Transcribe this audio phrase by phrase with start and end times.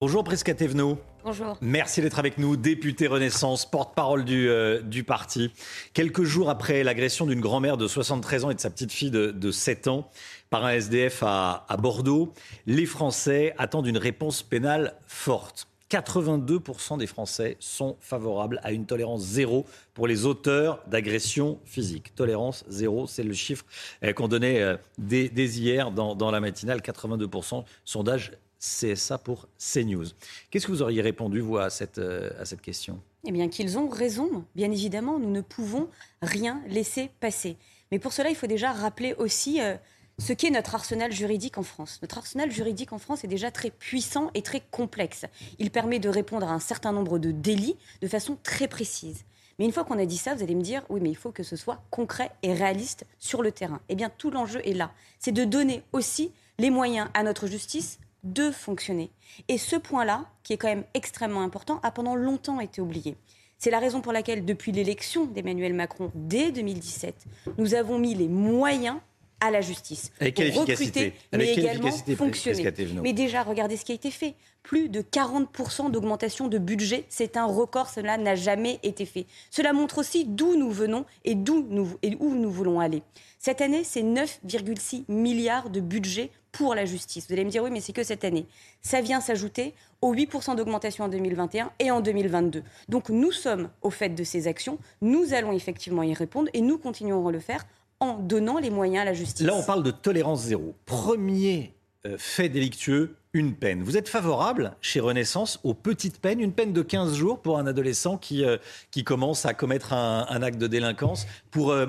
[0.00, 0.96] Bonjour Prisca Thévenot.
[1.24, 1.58] Bonjour.
[1.60, 5.50] Merci d'être avec nous, député Renaissance, porte-parole du, euh, du parti.
[5.92, 9.32] Quelques jours après l'agression d'une grand-mère de 73 ans et de sa petite fille de,
[9.32, 10.08] de 7 ans
[10.50, 12.32] par un SDF à, à Bordeaux,
[12.66, 15.66] les Français attendent une réponse pénale forte.
[15.90, 22.14] 82% des Français sont favorables à une tolérance zéro pour les auteurs d'agressions physiques.
[22.14, 23.64] Tolérance zéro, c'est le chiffre
[24.04, 26.82] euh, qu'on donnait euh, dès, dès hier dans, dans la matinale.
[26.82, 28.30] 82%, sondage
[28.60, 30.06] CSA pour CNews.
[30.50, 33.00] Qu'est-ce que vous auriez répondu, vous, à cette, euh, à cette question?
[33.24, 34.44] Eh bien, qu'ils ont raison.
[34.54, 35.88] Bien évidemment, nous ne pouvons
[36.22, 37.56] rien laisser passer.
[37.90, 39.76] Mais pour cela, il faut déjà rappeler aussi euh,
[40.18, 41.98] ce qu'est notre arsenal juridique en France.
[42.02, 45.24] Notre arsenal juridique en France est déjà très puissant et très complexe.
[45.58, 49.24] Il permet de répondre à un certain nombre de délits de façon très précise.
[49.58, 51.32] Mais une fois qu'on a dit ça, vous allez me dire, oui, mais il faut
[51.32, 53.80] que ce soit concret et réaliste sur le terrain.
[53.88, 54.92] Eh bien, tout l'enjeu est là.
[55.18, 57.98] C'est de donner aussi les moyens à notre justice
[58.32, 59.10] de fonctionner.
[59.48, 63.16] Et ce point-là, qui est quand même extrêmement important, a pendant longtemps été oublié.
[63.58, 67.26] C'est la raison pour laquelle, depuis l'élection d'Emmanuel Macron dès 2017,
[67.58, 68.98] nous avons mis les moyens
[69.40, 70.10] à la justice.
[70.20, 72.72] Avec pour recruter, mais quelle également fonctionner.
[73.02, 74.34] Mais déjà, regardez ce qui a été fait.
[74.62, 79.26] Plus de 40% d'augmentation de budget, c'est un record, cela n'a jamais été fait.
[79.50, 83.02] Cela montre aussi d'où nous venons et, d'où nous, et où nous voulons aller.
[83.38, 87.26] Cette année, c'est 9,6 milliards de budget pour la justice.
[87.26, 88.46] Vous allez me dire, oui, mais c'est que cette année.
[88.82, 92.62] Ça vient s'ajouter aux 8% d'augmentation en 2021 et en 2022.
[92.88, 96.78] Donc nous sommes au fait de ces actions, nous allons effectivement y répondre et nous
[96.78, 97.66] continuerons à le faire
[98.00, 99.46] en donnant les moyens à la justice.
[99.46, 100.74] Là, on parle de tolérance zéro.
[100.86, 101.74] Premier
[102.06, 103.82] euh, fait délictueux, une peine.
[103.82, 107.66] Vous êtes favorable, chez Renaissance, aux petites peines, une peine de 15 jours pour un
[107.66, 108.56] adolescent qui, euh,
[108.90, 111.86] qui commence à commettre un, acte de délinquance, pour euh,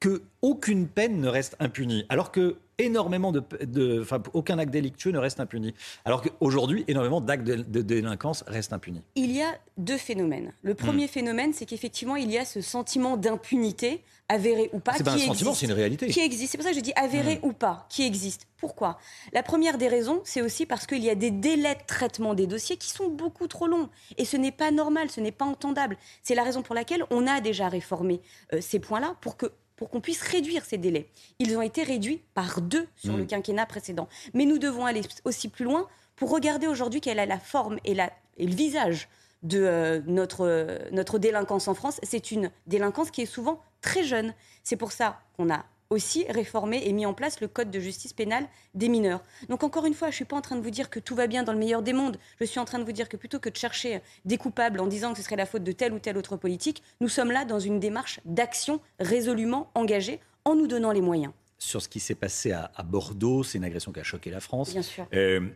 [0.00, 5.10] que aucune peine ne reste impunie, alors que énormément de, de- enfin, aucun acte délictueux
[5.10, 5.74] ne reste impuni,
[6.06, 9.02] alors qu'aujourd'hui, énormément d'actes de, de délinquance restent impunis.
[9.16, 10.54] Il y a deux phénomènes.
[10.62, 10.76] Le Hmm.
[10.76, 15.10] premier phénomène, c'est qu'effectivement, il y a ce sentiment d'impunité, avéré ou pas, C'est pas
[15.12, 15.60] un qui sentiment, existe.
[15.60, 16.06] c'est une réalité.
[16.06, 16.52] Qui existe.
[16.52, 17.48] C'est pour ça que je dis avéré Hmm.
[17.48, 18.46] ou pas, qui existe.
[18.56, 18.96] Pourquoi?
[19.34, 22.46] La première des raisons, c'est aussi parce qu'il y a des délais de traitement des
[22.46, 23.90] dossiers qui sont beaucoup trop longs.
[24.16, 25.98] Et ce n'est pas normal, ce n'est pas entendable.
[26.22, 28.22] C'est la raison pour laquelle on a déjà réformé
[28.54, 31.08] euh, ces points-là pour que pour qu'on puisse réduire ces délais.
[31.38, 34.10] Ils ont été réduits par deux sur le quinquennat précédent.
[34.34, 37.94] Mais nous devons aller aussi plus loin pour regarder aujourd'hui quelle est la forme et,
[37.94, 39.08] la, et le visage
[39.42, 41.98] de euh, notre, euh, notre délinquance en France.
[42.02, 44.34] C'est une délinquance qui est souvent très jeune.
[44.64, 48.12] C'est pour ça qu'on a aussi réformé et mis en place le code de justice
[48.12, 49.22] pénale des mineurs.
[49.48, 51.14] Donc encore une fois, je ne suis pas en train de vous dire que tout
[51.16, 52.16] va bien dans le meilleur des mondes.
[52.40, 54.86] Je suis en train de vous dire que plutôt que de chercher des coupables en
[54.86, 57.44] disant que ce serait la faute de telle ou telle autre politique, nous sommes là
[57.44, 61.32] dans une démarche d'action résolument engagée en nous donnant les moyens.
[61.58, 64.40] Sur ce qui s'est passé à, à Bordeaux, c'est une agression qui a choqué la
[64.40, 64.70] France.
[64.72, 65.06] Bien sûr.
[65.12, 65.46] Euh,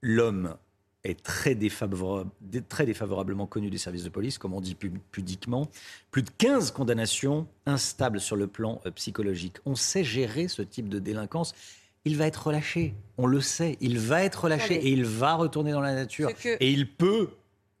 [0.00, 0.56] L'homme
[1.04, 4.90] est très, défavorable- dé- très défavorablement connu des services de police, comme on dit pu-
[5.10, 5.68] pudiquement.
[6.10, 9.56] Plus de 15 condamnations instables sur le plan euh, psychologique.
[9.66, 11.54] On sait gérer ce type de délinquance.
[12.06, 12.94] Il va être relâché.
[13.18, 13.76] On le sait.
[13.80, 16.34] Il va être relâché et il va retourner dans la nature.
[16.34, 17.30] Que- Et il peut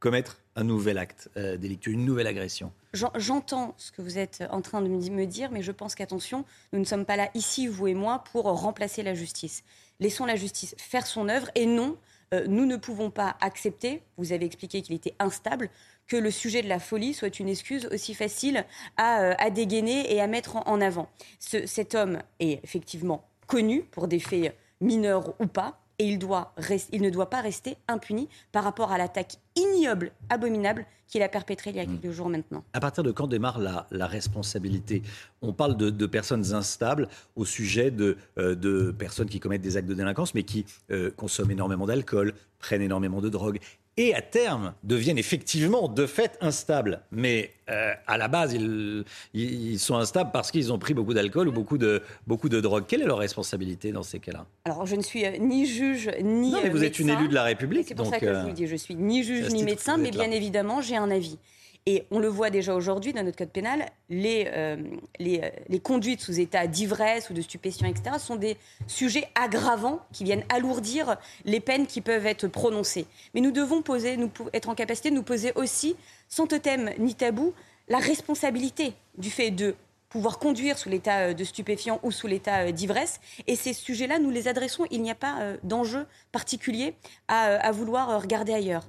[0.00, 2.72] commettre un nouvel acte euh, délictueux, une nouvelle agression.
[2.92, 6.44] J'en- J'entends ce que vous êtes en train de me dire, mais je pense qu'attention,
[6.72, 9.64] nous ne sommes pas là ici, vous et moi, pour remplacer la justice.
[9.98, 11.96] Laissons la justice faire son œuvre et non,
[12.42, 15.68] euh, nous ne pouvons pas accepter, vous avez expliqué qu'il était instable,
[16.06, 18.64] que le sujet de la folie soit une excuse aussi facile
[18.96, 21.08] à, euh, dégainer et à mettre en, avant.
[21.40, 26.52] Ce- cet homme est effectivement connu pour des faits mineurs ou pas, et il, doit
[26.58, 31.28] res- il ne doit pas rester impuni par rapport à l'attaque ignoble, abominable qu'il a
[31.28, 32.64] perpétrée il y a quelques jours maintenant.
[32.72, 35.02] À partir de quand démarre la, la responsabilité?
[35.42, 39.76] On parle de, de personnes instables au sujet de, euh, de personnes qui commettent des
[39.76, 43.60] actes de délinquance, mais qui euh, consomment énormément d'alcool, prennent énormément de drogue,
[43.96, 47.02] et à terme deviennent effectivement de fait instables.
[47.10, 51.48] Mais euh, à la base, ils, ils sont instables parce qu'ils ont pris beaucoup d'alcool
[51.48, 52.84] ou beaucoup de, beaucoup de drogue.
[52.86, 54.46] Quelle est leur responsabilité dans ces cas-là?
[54.64, 56.50] Alors, je ne suis euh, ni juge ni.
[56.50, 57.20] Non, mais euh, vous êtes une médecin.
[57.20, 57.86] élue de la République.
[57.88, 58.66] C'est pour donc, ça que je vous le dis.
[58.66, 60.24] Je suis ni juge ni médecin, mais là.
[60.24, 61.38] bien évidemment, j'ai un avis.
[61.86, 64.78] Et on le voit déjà aujourd'hui dans notre code pénal, les, euh,
[65.20, 70.24] euh, les, conduites sous état d'ivresse ou de stupéfiants, etc., sont des sujets aggravants qui
[70.24, 73.04] viennent alourdir les peines qui peuvent être prononcées.
[73.34, 75.94] Mais nous devons poser, nous, être en capacité de nous poser aussi,
[76.30, 77.52] sans totem ni tabou,
[77.88, 79.74] la responsabilité du fait de
[80.08, 83.20] pouvoir conduire sous l'état euh, de stupéfiant ou sous l'état d'ivresse.
[83.46, 84.86] Et ces sujets-là, nous les adressons.
[84.90, 86.94] Il n'y a pas d'enjeu particulier
[87.28, 88.86] à vouloir regarder ailleurs.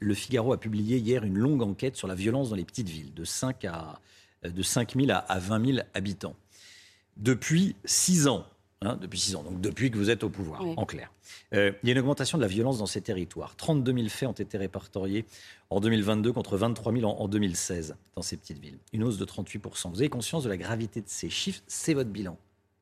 [0.00, 3.14] Le Figaro a publié hier une longue enquête sur la violence dans les petites villes,
[3.14, 4.00] de 5 à
[4.42, 6.34] de 5 000 à 20 000 habitants.
[7.16, 8.46] Depuis 6 ans,
[8.80, 11.12] hein, depuis 6 ans, donc depuis que vous êtes au pouvoir, en clair.
[11.52, 13.54] Euh, il y a une augmentation de la violence dans ces territoires.
[13.56, 15.26] 32 000 faits ont été répertoriés
[15.68, 18.78] en 2022 contre 23 000 en, 2016 dans ces petites villes.
[18.92, 21.62] Une hausse de 38 Vous avez conscience de la gravité de ces chiffres?
[21.66, 22.38] C'est votre bilan.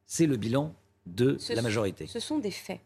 [0.07, 0.75] C'est le bilan
[1.07, 2.07] de la majorité.
[2.07, 2.81] ce sont des faits.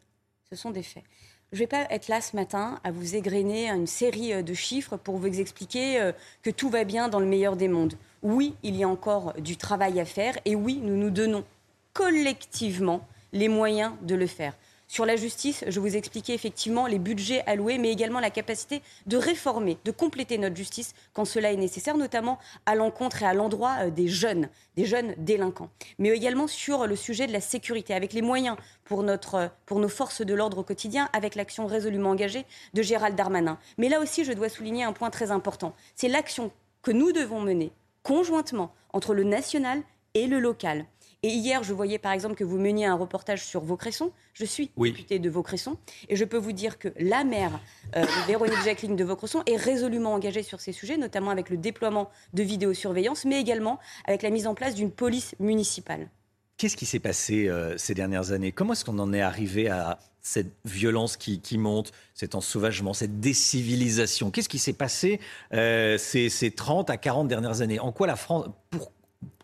[0.49, 1.05] Ce sont des faits.
[1.53, 4.55] Je ne vais pas être là ce matin à vous égrener une série euh, de
[4.55, 6.13] chiffres pour vous expliquer euh,
[6.43, 7.93] que tout va bien dans le meilleur des mondes.
[8.23, 11.45] Oui, il y a encore du travail à faire et oui, nous nous donnons
[11.93, 14.55] collectivement les moyens de le faire.
[14.93, 19.17] Sur la justice, je vous expliquais effectivement les budgets alloués, mais également la capacité de
[19.17, 23.75] réformer, de compléter notre justice quand cela est nécessaire, notamment à l'encontre et à l'endroit
[23.81, 25.71] euh, des jeunes, des jeunes délinquants.
[25.99, 29.89] Mais également sur le sujet de la sécurité, avec les moyens pour, notre, pour nos
[29.89, 32.45] forces de l'ordre au quotidien, avec l'action résolument engagée
[32.75, 33.59] de Gérald Darmanin.
[33.79, 35.75] Mais là aussi, je dois souligner un point très important.
[35.97, 36.51] C'est l'action
[36.83, 37.73] que nous devons mener
[38.03, 39.81] conjointement entre le national
[40.13, 40.85] et le local.
[41.25, 44.11] Et hier, je voyais par exemple que vous meniez un reportage sur Vaucresson.
[44.35, 45.77] Je suis députée de Vaucresson.
[46.09, 47.61] Et je peux vous dire que la maire,
[47.95, 52.11] euh, Véronique Jacqueline de Vaucresson, est résolument engagée sur ces sujets, notamment avec le déploiement
[52.35, 56.11] de vidéosurveillance, mais également avec la mise en place d'une police municipale.
[56.57, 58.51] Qu'est-ce qui s'est passé euh, ces dernières années?
[58.51, 64.33] Comment est-ce qu'on en est arrivé à cette violence qui, monte, cet ensauvagement, cette décivilisation?
[64.33, 65.21] Qu'est-ce qui s'est passé
[65.53, 67.79] euh, ces, ces, 30 à 40 dernières années?
[67.79, 68.47] En quoi la France...
[68.71, 68.91] Pour,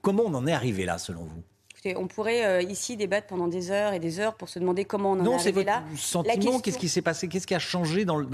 [0.03, 1.43] comment on en est arrivé là, selon vous?
[1.97, 5.13] On pourrait euh, ici débattre pendant des heures et des heures pour se demander comment
[5.13, 5.81] on en est arrivé là.
[5.81, 6.61] Non, c'est votre sentiment.
[6.61, 7.29] Qu'est-ce qui s'est passé?
[7.29, 8.27] Qu'est-ce qui a changé dans le,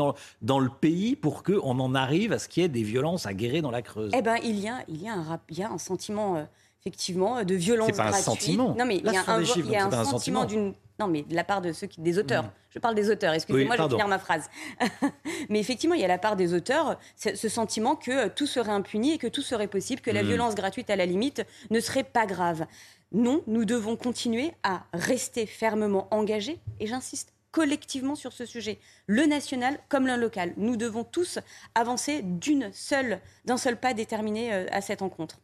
[0.42, 3.62] dans, le pays pour qu'on en arrive à ce qu'il y ait des violences aguerrées
[3.62, 4.12] dans la Creuse?
[4.16, 6.36] Eh ben, il y a, il y a, un, il y a un sentiment.
[6.36, 6.44] Euh,
[6.86, 8.74] effectivement, de violence C'est pas un sentiment.
[8.78, 11.34] Non, mais il y a un, il y a un sentiment d'une non, mais de
[11.34, 12.44] la part de ceux qui, des auteurs.
[12.44, 12.50] Mm.
[12.70, 13.34] Je parle des auteurs.
[13.34, 14.48] Excusez-moi, je vais finir ma phrase.
[15.48, 19.14] mais effectivement, il y a la part des auteurs ce sentiment que tout serait impuni
[19.14, 20.26] et que tout serait possible, que la mm.
[20.26, 22.66] violence gratuite, à la limite, ne serait pas grave.
[23.14, 29.24] Non, nous devons continuer à rester fermement engagés, et j'insiste collectivement sur ce sujet, le
[29.26, 30.52] national comme le local.
[30.56, 31.38] Nous devons tous
[31.76, 35.38] avancer d'une seule, d'un seul pas déterminé euh, à cette rencontre.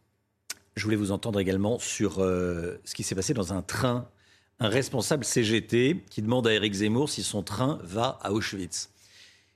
[0.75, 4.08] Je voulais vous entendre également sur euh, ce qui s'est passé dans un train.
[4.58, 8.90] Un responsable CGT qui demande à Éric Zemmour si son train va à Auschwitz.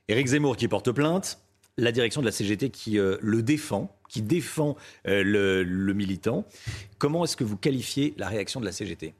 [0.07, 1.39] Éric Zemmour qui porte plainte,
[1.77, 4.75] la direction de la CGT qui euh, le défend qui défend
[5.07, 6.45] euh, le, militant.
[6.97, 9.13] Comment est-ce que vous qualifiez la réaction de la CGT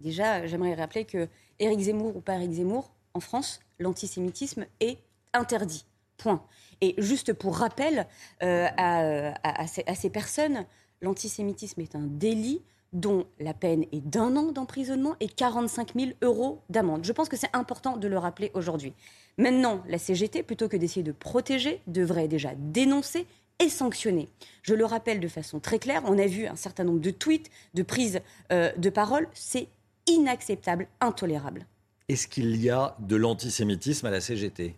[0.00, 1.28] Déjà, j'aimerais rappeler que
[1.58, 4.98] Éric Zemmour ou pas Éric Zemmour, en France, l'antisémitisme est
[5.32, 5.84] interdit.
[6.16, 6.42] Point.
[6.80, 8.06] Et juste pour rappel
[8.42, 10.66] euh, à, ces, personnes,
[11.00, 12.62] l'antisémitisme est un délit
[12.92, 17.04] dont la peine est d'un an d'emprisonnement et 45 000 euros d'amende.
[17.04, 18.92] Je pense que c'est important de le rappeler aujourd'hui.
[19.38, 23.26] Maintenant, la CGT, plutôt que d'essayer de protéger, devrait déjà dénoncer
[23.60, 24.28] et sanctionné.
[24.62, 27.50] Je le rappelle de façon très claire, on a vu un certain nombre de tweets,
[27.74, 28.20] de prises
[28.52, 29.68] euh, de parole, c'est
[30.06, 31.66] inacceptable, intolérable.
[32.08, 34.74] Est-ce qu'il y a de l'antisémitisme à la CGT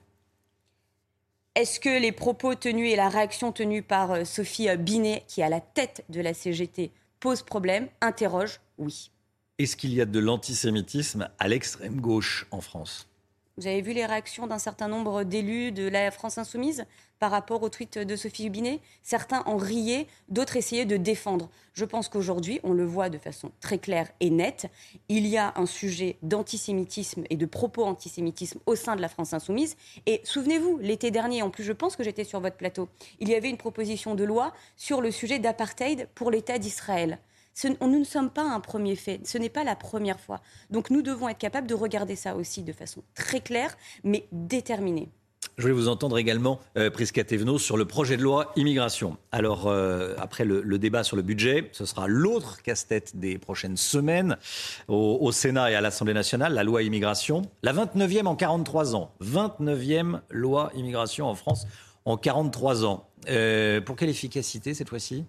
[1.54, 5.44] Est-ce que les propos tenus et la réaction tenue par euh, Sophie Binet, qui est
[5.44, 7.88] à la tête de la CGT, posent problème?
[8.00, 9.10] Interroge, oui.
[9.58, 13.08] Est-ce qu'il y a de l'antisémitisme à l'extrême gauche en France?
[13.62, 16.84] Vous avez vu les réactions d'un certain nombre d'élus de la France insoumise
[17.20, 18.80] par rapport au tweet de Sophie Hubinet?
[19.04, 21.48] Certains en riaient, d'autres essayaient de défendre.
[21.72, 24.66] Je pense qu'aujourd'hui, on le voit de façon très claire et nette,
[25.08, 29.32] il y a un sujet d'antisémitisme et de propos antisémitisme au sein de la France
[29.32, 29.76] insoumise.
[30.06, 32.88] Et souvenez-vous, l'été dernier, en plus je pense que j'étais sur votre plateau,
[33.20, 37.20] il y avait une proposition de loi sur le sujet d'apartheid pour l'État d'Israël
[37.80, 40.40] nous ne sommes pas un premier fait, ce n'est pas la première fois.
[40.70, 45.08] Donc nous devons être capables de regarder ça aussi de façon très claire, mais déterminée.
[45.58, 47.22] Je voulais vous entendre également, euh, Prisca
[47.58, 49.18] sur le projet de loi immigration.
[49.32, 54.38] Alors, euh, après le, débat sur le budget, ce sera l'autre casse-tête des prochaines semaines
[54.88, 57.42] au, au Sénat et à l'Assemblée nationale, la loi immigration.
[57.62, 59.12] La 29e en 43 ans.
[59.22, 61.66] 29e loi immigration en France
[62.04, 63.08] en 43 ans.
[63.28, 65.24] Euh, pour quelle efficacité cette fois-ci?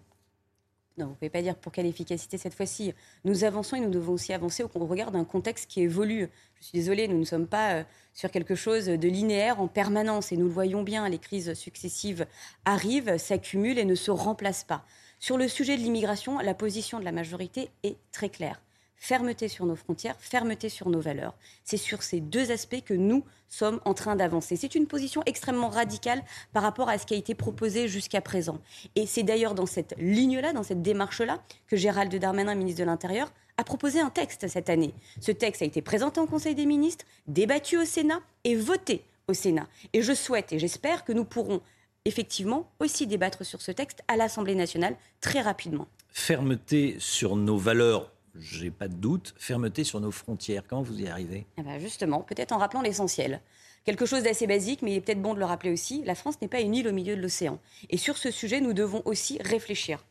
[0.97, 2.93] Non, vous ne pouvez pas dire pour quelle efficacité cette fois-ci.
[3.25, 6.29] Nous avançons et nous devons aussi avancer au regard d'un contexte qui évolue.
[6.59, 7.83] Je suis désolée, nous ne sommes pas euh,
[8.13, 12.27] sur quelque chose de linéaire en permanence et nous le voyons bien, les crises successives
[12.65, 14.85] arrivent, s'accumulent et ne se remplacent pas.
[15.19, 18.62] Sur le sujet de l'immigration, la position de la majorité est très claire
[19.03, 21.35] fermeté sur nos frontières, fermeté sur nos valeurs.
[21.65, 24.55] C'est sur ces deux aspects que nous sommes en train d'avancer.
[24.55, 28.61] C'est une position extrêmement radicale par rapport à ce qui a été proposé jusqu'à présent.
[28.95, 33.33] Et c'est d'ailleurs dans cette ligne-là, dans cette démarche-là, que Gérald Darmanin, ministre de l'Intérieur,
[33.57, 34.93] a proposé un texte cette année.
[35.19, 39.33] Ce texte a été présenté en Conseil des ministres, débattu au Sénat et voté au
[39.33, 39.67] Sénat.
[39.91, 41.59] Et je souhaite et j'espère que nous pourrons
[42.05, 45.89] effectivement aussi débattre sur ce texte à l'Assemblée nationale très rapidement.
[46.13, 50.63] Fermeté sur nos valeurs j'ai pas de doute, fermeté sur nos frontières.
[50.67, 51.45] Comment vous y arrivez?
[51.57, 53.41] Eh ben Justement, peut-être en rappelant l'essentiel.
[53.85, 56.41] Quelque chose d'assez basique, mais il est peut-être bon de le rappeler aussi, la France
[56.41, 57.59] n'est pas une île au milieu de l'océan.
[57.89, 60.05] Et sur ce sujet, nous devons aussi réfléchir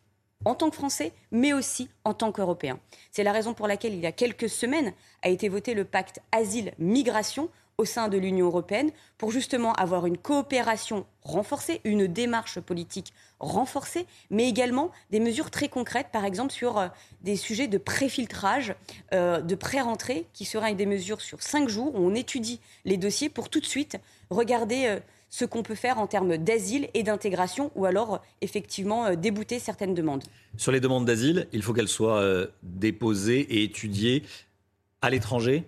[0.44, 2.80] en tant que Français, mais aussi en tant qu'Européens.
[3.10, 6.20] C'est la raison pour laquelle, il y a quelques semaines, a été voté le pacte
[6.32, 7.48] Asile-Migration,
[7.78, 14.06] au sein de l'Union européenne pour justement avoir une coopération renforcée, une démarche politique renforcée,
[14.30, 16.88] mais également des mesures très concrètes, par exemple sur euh,
[17.22, 18.74] des sujets de préfiltrage,
[19.12, 23.28] euh, de pré-rentrée, qui seraient des mesures sur cinq jours où on étudie les dossiers
[23.28, 23.96] pour tout de suite
[24.30, 29.58] regarder euh, ce qu'on peut faire en termes d'asile et d'intégration, ou alors effectivement débouter
[29.58, 30.22] certaines demandes.
[30.58, 32.22] Sur les demandes d'asile, il faut qu'elles soient
[32.62, 34.24] déposées et étudiées
[35.00, 35.64] à l'étranger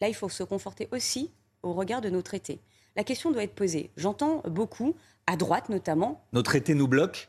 [0.00, 1.30] Là, il faut se conforter aussi
[1.62, 2.60] au regard de nos traités.
[2.96, 3.90] La question doit être posée.
[3.96, 4.94] J'entends beaucoup,
[5.26, 6.24] à droite notamment.
[6.32, 7.20] Nos traités nous bloquent?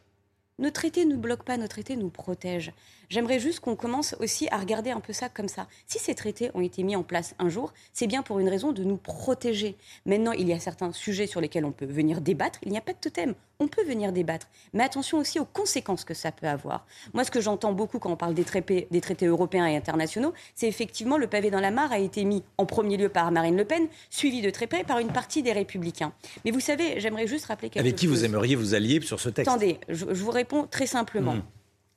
[0.57, 2.73] Nos traités ne nous bloquent pas, nos traités nous protègent.
[3.09, 5.67] J'aimerais juste qu'on commence aussi à regarder un peu ça comme ça.
[5.87, 8.71] Si ces traités ont été mis en place un jour, c'est bien pour une raison
[8.71, 9.75] de nous protéger.
[10.05, 12.59] Maintenant, il y a certains sujets sur lesquels on peut venir débattre.
[12.63, 13.33] Il n'y a pas de totem.
[13.59, 14.47] On peut venir débattre.
[14.73, 16.85] Mais attention aussi aux conséquences que ça peut avoir.
[17.13, 20.33] Moi, ce que j'entends beaucoup quand on parle des traités, des traités européens et internationaux,
[20.53, 23.57] c'est effectivement le pavé dans la mare a été mis en premier lieu par Marine
[23.57, 26.13] Le Pen, suivi de très près par une partie des Républicains.
[26.45, 29.29] Mais vous savez, j'aimerais juste rappeler quelque Avec qui vous aimeriez vous allier sur ce
[29.29, 29.49] texte?
[29.49, 31.33] Attendez, je, vous réponds très simplement.
[31.33, 31.41] Hmm.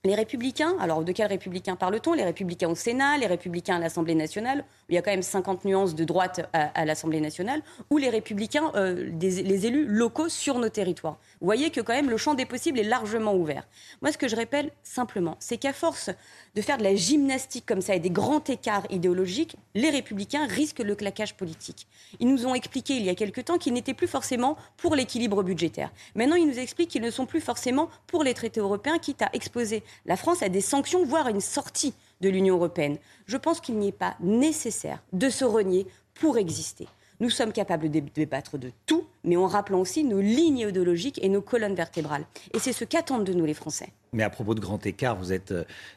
[0.05, 2.15] Les républicains, alors de quels républicains parle-t-on?
[2.15, 5.65] Les républicains au Sénat, les républicains à l'Assemblée nationale, il y a quand même 50
[5.65, 10.71] nuances de droite à, l'Assemblée nationale, ou les républicains, euh, les élus locaux sur nos
[10.71, 11.19] territoires.
[11.41, 13.65] Vous voyez que quand même le champ des possibles est largement ouvert.
[14.01, 16.11] Moi, ce que je rappelle simplement, c'est qu'à force
[16.57, 20.81] de faire de la gymnastique comme ça et des grands écarts idéologiques, les républicains risquent
[20.81, 21.87] le claquage politique.
[22.19, 25.45] Ils nous ont expliqué il y a quelque temps qu'ils n'étaient plus forcément pour l'équilibre
[25.45, 25.93] budgétaire.
[26.17, 29.31] Maintenant, ils nous expliquent qu'ils ne sont plus forcément pour les traités européens, quitte à
[29.33, 32.99] exposer la France à des sanctions, voire une sortie de l'Union européenne.
[33.27, 36.87] Je pense qu'il n'est pas nécessaire de se renier pour exister.
[37.23, 41.29] Nous sommes capables de débattre de tout, mais en rappelant aussi nos lignes idéologiques et
[41.29, 42.25] nos colonnes vertébrales.
[42.53, 43.91] Et c'est ce qu'attendent de nous les Français.
[44.13, 45.55] Mais à propos de grand écart, vous êtes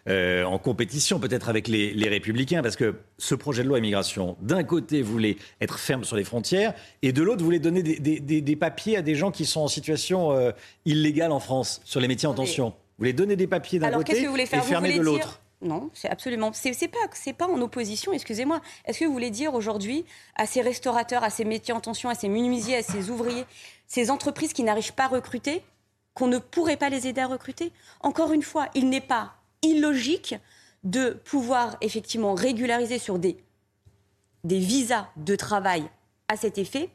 [0.07, 4.63] euh, en compétition peut-être avec les, républicains, parce que ce projet de loi immigration, d'un
[4.63, 9.01] côté, voulait être ferme sur les frontières, et de l'autre, voulait donner des, papiers à
[9.01, 10.51] des gens qui sont en situation euh,
[10.85, 12.75] illégale en France, sur les métiers en tension.
[12.97, 16.51] Vous voulez donner des papiers d'un côté et fermer de l'autre non, c'est absolument.
[16.53, 18.11] C'est pas, c'est pas en opposition.
[18.13, 18.61] Excusez-moi.
[18.85, 22.13] Est-ce que vous voulez dire aujourd'hui à ces restaurateurs, à ces métiers en tension, à
[22.13, 23.45] ces menuisiers, à ces ouvriers,
[23.87, 25.63] ces entreprises qui n'arrivent pas à recruter,
[26.13, 27.71] qu'on ne pourrait pas les aider à recruter?
[28.01, 30.35] Encore une fois, il n'est pas illogique
[30.83, 33.37] de pouvoir effectivement régulariser sur des
[34.43, 35.83] des visas de travail
[36.27, 36.89] à cet effet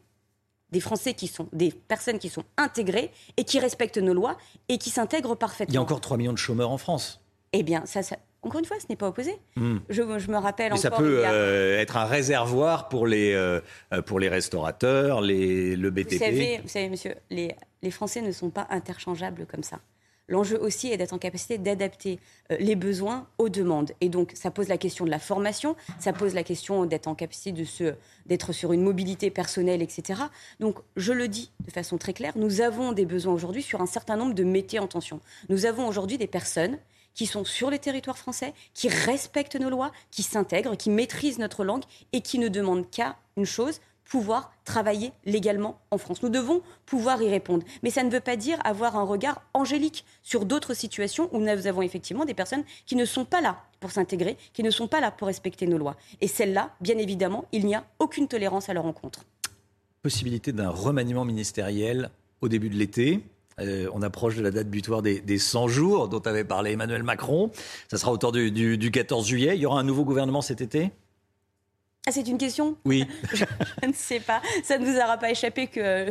[0.73, 4.37] des Français qui sont des personnes qui sont intégrées et qui respectent nos lois
[4.69, 5.73] et qui s'intègrent parfaitement.
[5.73, 7.21] Il y a encore 3 millions de chômeurs en France.
[7.53, 9.37] Eh bien, ça, ça, encore une fois, ce n'est pas opposé.
[9.57, 9.79] Hmm.
[9.89, 13.61] Je, me rappelle Mais Ça peut euh, être un réservoir pour les, euh,
[14.07, 16.63] pour les restaurateurs, les, le BTP.
[16.63, 19.81] Vous savez, monsieur, les, les Français ne sont pas interchangeables comme ça.
[20.31, 22.19] L'enjeu aussi est d'être en capacité d'adapter
[22.51, 23.93] euh, les besoins aux demandes.
[24.01, 27.15] Et donc, ça pose la question de la formation, ça pose la question d'être en
[27.15, 27.65] capacité de
[28.27, 30.23] d'être sur une mobilité personnelle, etc.
[30.61, 33.87] Donc, je le dis de façon très claire, nous avons des besoins aujourd'hui sur un
[33.87, 35.21] certain nombre de métiers en tension.
[35.49, 36.79] Nous avons aujourd'hui des personnes
[37.15, 41.65] qui sont sur les territoires français, qui respectent nos lois, qui s'intègrent, qui maîtrisent notre
[41.65, 41.83] langue
[42.13, 46.23] et qui ne demandent qu'à une chose, pouvoir travailler légalement en France.
[46.23, 47.65] Nous devons pouvoir y répondre.
[47.83, 51.67] Mais ça ne veut pas dire avoir un regard angélique sur d'autres situations où nous
[51.69, 55.01] avons effectivement des personnes qui ne sont pas là pour s'intégrer, qui ne sont pas
[55.01, 55.97] là pour respecter nos lois.
[56.21, 59.25] Et celles-là, bien évidemment, il n'y a aucune tolérance à leur encontre.
[60.03, 63.23] Possibilité d'un remaniement ministériel au début de l'été
[63.59, 67.51] euh, on approche de la date butoir des, 100 jours dont avait parlé Emmanuel Macron.
[67.91, 69.55] Ça sera autour du, du, 14 juillet.
[69.55, 70.93] Il y aura un nouveau gouvernement cet été?
[72.07, 73.07] Ah, c'est une question Oui.
[73.35, 73.45] je,
[73.87, 74.41] ne sais pas.
[74.65, 76.11] Ça ne vous aura pas échappé que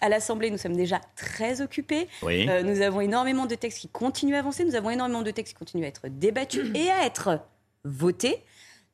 [0.00, 2.08] À l'Assemblée, nous sommes déjà très occupés.
[2.22, 2.48] Oui.
[2.48, 4.64] Euh, nous avons énormément de textes qui continuent à avancer.
[4.64, 7.40] Nous avons énormément de textes qui continuent à être débattus et à être
[7.84, 8.42] votés.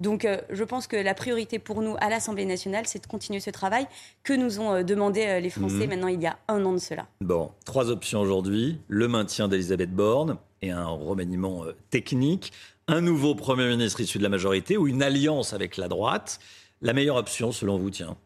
[0.00, 3.40] Donc, euh, je pense que la priorité pour nous à l'Assemblée nationale, c'est de continuer
[3.40, 3.86] ce travail
[4.22, 5.88] que nous ont euh, demandé euh, les Français Mhm.
[5.88, 7.06] maintenant il y a un an de cela.
[7.20, 12.52] Bon, trois options aujourd'hui le maintien d'Elisabeth Borne et un remaniement euh, technique,
[12.88, 16.38] un nouveau Premier ministre issu de la majorité ou une alliance avec la droite.
[16.82, 18.16] La meilleure option, selon vous, tiens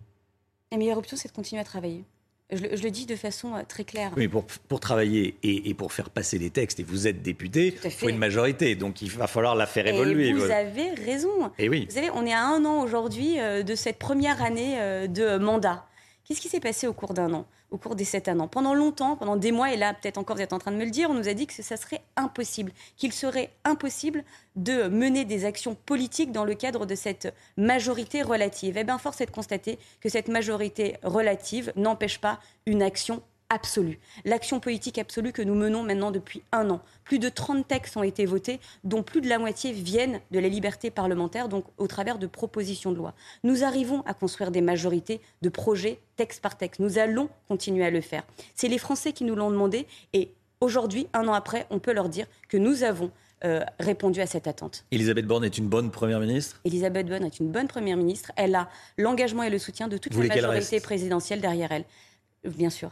[0.72, 2.04] La meilleure option, c'est de continuer à travailler.
[2.50, 4.10] Je, le- je le dis de façon euh, très claire.
[4.16, 7.76] Oui, pour, pour travailler et, et pour faire passer les textes, et vous êtes député,
[7.84, 10.32] il faut une majorité, donc il va falloir la faire Et évoluer.
[10.32, 10.56] vous voilà.
[10.58, 11.52] avez raison.
[11.58, 11.84] Et oui.
[11.88, 15.36] Vous savez, on est à un an aujourd'hui euh, de cette première année euh, de
[15.36, 15.84] mandat.
[16.28, 18.74] Qu'est-ce qui s'est passé au cours d'un an, au cours des sept un an Pendant
[18.74, 20.90] longtemps, pendant des mois, et là peut-être encore vous êtes en train de me le
[20.90, 25.46] dire, on nous a dit que ça serait impossible, qu'il serait impossible de mener des
[25.46, 28.76] actions politiques dans le cadre de cette majorité relative.
[28.76, 33.98] Eh bien, force est de constater que cette majorité relative n'empêche pas une action absolue.
[34.24, 36.80] L'action politique absolue que nous menons maintenant depuis un an.
[37.04, 40.48] Plus de 30 textes ont été votés, dont plus de la moitié viennent de la
[40.48, 43.14] liberté parlementaire, donc au travers de propositions de loi.
[43.44, 46.80] Nous arrivons à construire des majorités de projets texte par texte.
[46.80, 48.24] Nous allons continuer à le faire.
[48.54, 52.08] C'est les Français qui nous l'ont demandé et aujourd'hui, un an après, on peut leur
[52.08, 53.10] dire que nous avons
[53.44, 54.84] euh, répondu à cette attente.
[54.90, 56.60] Elisabeth Borne est une bonne Première ministre?
[56.64, 58.32] Elisabeth Borne est une bonne première ministre.
[58.34, 61.84] Elle a l'engagement et le soutien de toute Vous la majorité présidentielle derrière elle.
[62.44, 62.90] Bien sûr.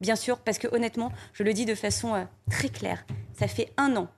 [0.00, 3.04] Bien sûr, parce que honnêtement, je le dis de façon euh, très claire,
[3.38, 4.08] ça fait un an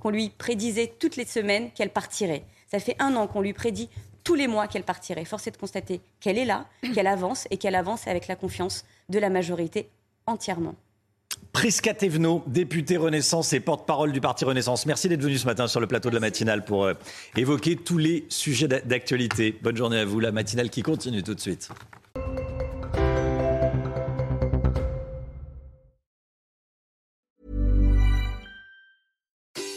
[0.00, 2.44] qu'on lui prédisait toutes les semaines qu'elle partirait.
[2.70, 3.88] Ça fait un an qu'on lui prédit
[4.22, 5.24] tous les mois qu'elle partirait.
[5.24, 8.84] Force est de constater qu'elle est là, qu'elle avance et qu'elle avance avec la confiance
[9.08, 9.88] de la majorité
[10.26, 10.74] entièrement.
[11.52, 14.86] Prisca Thévenot, députée Renaissance et porte-parole du parti Renaissance.
[14.86, 16.94] Merci d'être venu ce matin sur le plateau de la matinale pour euh,
[17.36, 19.56] évoquer tous les sujets d'a- d'actualité.
[19.62, 21.68] Bonne journée à vous, la matinale qui continue tout de suite.